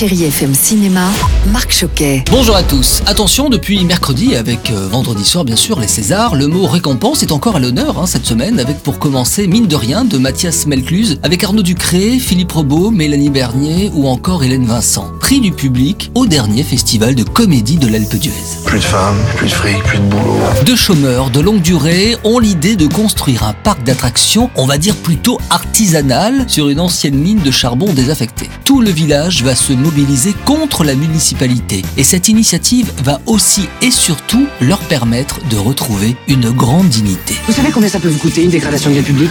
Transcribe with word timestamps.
Chérie 0.00 0.24
FM 0.24 0.54
Cinéma, 0.54 1.10
Marc 1.52 1.72
Choquet. 1.72 2.24
Bonjour 2.30 2.56
à 2.56 2.62
tous. 2.62 3.02
Attention, 3.04 3.50
depuis 3.50 3.84
mercredi, 3.84 4.34
avec 4.34 4.70
euh, 4.70 4.88
vendredi 4.88 5.26
soir 5.26 5.44
bien 5.44 5.56
sûr, 5.56 5.78
les 5.78 5.88
Césars, 5.88 6.36
le 6.36 6.46
mot 6.46 6.66
récompense 6.66 7.22
est 7.22 7.32
encore 7.32 7.56
à 7.56 7.58
l'honneur 7.58 7.98
hein, 7.98 8.06
cette 8.06 8.24
semaine, 8.24 8.58
avec 8.58 8.78
pour 8.78 8.98
commencer 8.98 9.46
Mine 9.46 9.66
de 9.66 9.76
rien 9.76 10.06
de 10.06 10.16
Mathias 10.16 10.66
Melcluse, 10.66 11.18
avec 11.22 11.44
Arnaud 11.44 11.60
Ducré, 11.60 12.18
Philippe 12.18 12.52
Robot, 12.52 12.90
Mélanie 12.90 13.28
Bernier 13.28 13.90
ou 13.92 14.08
encore 14.08 14.42
Hélène 14.42 14.64
Vincent. 14.64 15.06
Prix 15.30 15.38
du 15.38 15.52
public 15.52 16.10
au 16.16 16.26
dernier 16.26 16.64
festival 16.64 17.14
de 17.14 17.22
comédie 17.22 17.76
de 17.76 17.86
l'Alpe 17.86 18.16
d'Huez. 18.16 18.32
Plus 18.64 18.80
de 18.80 18.84
femmes, 18.84 19.16
plus 19.36 19.46
de 19.46 19.52
fric, 19.52 19.80
plus 19.84 19.98
de 19.98 20.02
boulot. 20.02 20.40
Deux 20.66 20.74
chômeurs 20.74 21.30
de 21.30 21.38
longue 21.38 21.62
durée 21.62 22.16
ont 22.24 22.40
l'idée 22.40 22.74
de 22.74 22.88
construire 22.88 23.44
un 23.44 23.52
parc 23.52 23.84
d'attractions, 23.84 24.50
on 24.56 24.66
va 24.66 24.76
dire 24.76 24.96
plutôt 24.96 25.38
artisanal, 25.48 26.46
sur 26.48 26.68
une 26.68 26.80
ancienne 26.80 27.14
mine 27.14 27.38
de 27.44 27.52
charbon 27.52 27.92
désaffectée. 27.92 28.50
Tout 28.64 28.80
le 28.80 28.90
village 28.90 29.44
va 29.44 29.54
se 29.54 29.72
mobiliser 29.72 30.34
contre 30.44 30.82
la 30.82 30.96
municipalité 30.96 31.84
et 31.96 32.02
cette 32.02 32.26
initiative 32.26 32.90
va 33.04 33.20
aussi 33.26 33.68
et 33.82 33.92
surtout 33.92 34.48
leur 34.60 34.80
permettre 34.80 35.38
de 35.48 35.58
retrouver 35.58 36.16
une 36.26 36.50
grande 36.50 36.88
dignité. 36.88 37.36
Vous 37.46 37.52
savez 37.52 37.70
combien 37.70 37.88
ça 37.88 38.00
peut 38.00 38.08
vous 38.08 38.18
coûter 38.18 38.42
une 38.42 38.50
dégradation 38.50 38.90
de 38.90 38.96
vie 38.96 39.02
publique? 39.02 39.30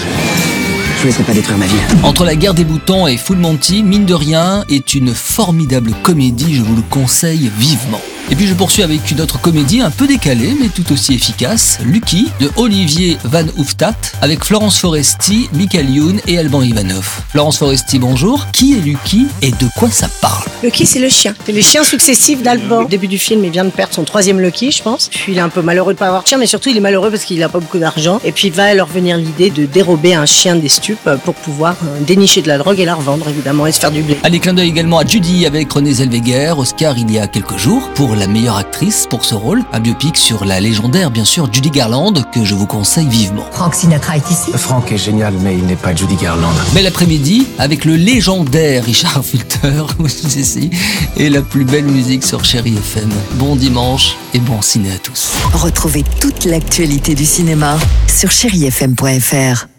Je 0.99 1.05
laisserai 1.05 1.23
pas 1.23 1.34
détruire 1.34 1.58
ma. 1.58 1.66
Entre 2.03 2.26
la 2.26 2.35
guerre 2.35 2.53
des 2.53 2.66
boutons 2.66 3.08
et 3.08 3.16
Full 3.16 3.38
Monty, 3.38 3.84
mine 3.84 4.05
de 4.05 4.13
rien, 4.13 4.66
est 4.67 4.95
une 4.95 5.13
formidable 5.13 5.94
comédie, 6.03 6.55
je 6.55 6.62
vous 6.62 6.75
le 6.75 6.81
conseille 6.81 7.49
vivement. 7.58 8.02
Et 8.31 8.35
puis 8.35 8.45
je 8.45 8.53
poursuis 8.53 8.83
avec 8.83 9.09
une 9.09 9.21
autre 9.21 9.41
comédie 9.41 9.81
un 9.81 9.89
peu 9.89 10.05
décalée 10.05 10.55
mais 10.59 10.67
tout 10.67 10.91
aussi 10.93 11.15
efficace, 11.15 11.79
Lucky 11.83 12.27
de 12.39 12.52
Olivier 12.57 13.17
Van 13.23 13.45
Hooftat 13.57 13.95
avec 14.21 14.45
Florence 14.45 14.77
Foresti, 14.77 15.49
Michael 15.53 15.89
Youn 15.89 16.21
et 16.27 16.38
Alban 16.38 16.61
Ivanov. 16.61 17.21
Florence 17.29 17.57
Foresti, 17.57 17.97
bonjour. 17.97 18.45
Qui 18.52 18.77
est 18.77 18.81
Lucky 18.81 19.25
et 19.41 19.49
de 19.49 19.67
quoi 19.75 19.89
ça 19.89 20.07
parle 20.21 20.45
Lucky, 20.61 20.85
c'est 20.85 20.99
le 20.99 21.09
chien. 21.09 21.33
C'est 21.43 21.53
les 21.53 21.61
chiens 21.63 21.83
successifs 21.83 22.44
d'Alban. 22.44 22.83
Au 22.83 22.88
début 22.88 23.08
du 23.08 23.17
film, 23.17 23.44
il 23.45 23.52
vient 23.52 23.66
de 23.66 23.71
perdre 23.71 23.94
son 23.95 24.03
troisième 24.03 24.39
Lucky, 24.39 24.71
je 24.71 24.83
pense. 24.83 25.09
Puis 25.09 25.31
il 25.31 25.38
est 25.38 25.41
un 25.41 25.49
peu 25.49 25.61
malheureux 25.61 25.93
de 25.93 25.99
pas 25.99 26.08
avoir 26.08 26.21
de 26.21 26.27
chien, 26.27 26.38
mais 26.38 26.45
surtout 26.45 26.69
il 26.69 26.77
est 26.77 26.81
malheureux 26.81 27.09
parce 27.09 27.23
qu'il 27.23 27.41
a 27.41 27.49
pas 27.49 27.59
beaucoup 27.59 27.80
d'argent. 27.80 28.19
Et 28.23 28.31
puis 28.31 28.49
il 28.49 28.53
va 28.53 28.73
leur 28.75 28.88
venir 28.88 29.17
l'idée 29.17 29.49
de 29.49 29.66
dérober 29.66 30.14
un 30.14 30.27
chien 30.27 30.55
des 30.55 30.69
stupes 30.69 31.09
pour 31.25 31.33
pouvoir 31.33 31.75
euh, 31.83 31.99
dénicher 32.02 32.43
de 32.43 32.47
la 32.47 32.59
drogue 32.59 32.80
et 32.80 32.86
la 32.86 32.93
revendre, 32.93 33.27
évidemment, 33.27 33.66
et 33.66 33.71
se 33.71 33.80
faire 33.80 33.91
du 33.91 34.03
blé. 34.03 34.17
Allez, 34.21 34.39
clin 34.39 34.53
d'œil 34.53 34.69
également 34.69 34.99
à 34.99 35.05
Judy 35.05 35.47
avec 35.47 35.71
René 35.71 35.93
Zellweger, 35.93 36.59
Oscar 36.59 36.95
il 36.97 37.09
y 37.11 37.17
a 37.17 37.27
quelques 37.27 37.58
jours 37.58 37.89
pour 37.95 38.16
la 38.20 38.28
meilleure 38.28 38.58
actrice 38.58 39.08
pour 39.09 39.23
ce 39.23 39.34
rôle. 39.34 39.64
Un 39.72 39.80
biopic 39.80 40.17
sur 40.17 40.44
la 40.44 40.59
légendaire, 40.59 41.09
bien 41.09 41.23
sûr, 41.23 41.52
Judy 41.52 41.72
Garland 41.72 42.14
que 42.34 42.44
je 42.44 42.53
vous 42.53 42.67
conseille 42.67 43.08
vivement. 43.08 43.45
Frank 43.52 43.73
Sinatra 43.73 44.17
est 44.17 44.30
ici 44.30 44.52
Franck 44.53 44.92
est 44.92 44.98
génial, 44.98 45.34
mais 45.42 45.56
il 45.58 45.66
n'est 45.66 45.78
pas 45.78 45.95
Judy 45.95 46.16
Garland. 46.16 46.53
Bel 46.73 46.86
après-midi 46.86 47.48
avec 47.58 47.86
le 47.86 47.95
légendaire 47.95 48.84
Richard 48.84 49.23
Fulter 49.23 49.84
ici 50.36 50.70
et 51.17 51.30
la 51.30 51.42
plus 51.42 51.64
belle 51.64 51.86
musique 51.86 52.26
sur 52.26 52.44
Chéri 52.44 52.76
FM. 52.76 53.09
Bon 53.36 53.56
dimanche 53.56 54.17
et 54.33 54.39
bon 54.39 54.61
ciné 54.61 54.92
à 54.92 54.98
tous. 54.98 55.31
Retrouvez 55.54 56.04
toute 56.20 56.44
l'actualité 56.44 57.16
du 57.16 57.26
cinéma 57.26 57.78
sur 58.08 58.31
chérifm.fr. 58.31 59.78